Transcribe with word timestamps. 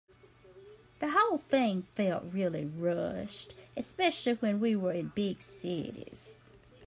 The 0.97 1.11
whole 1.11 1.37
thing 1.37 1.83
felt 1.83 2.23
really 2.33 2.65
rushed, 2.65 3.53
especially 3.77 4.33
when 4.33 4.59
we 4.59 4.75
were 4.75 4.93
in 4.93 5.09
big 5.09 5.43
cities. 5.43 6.39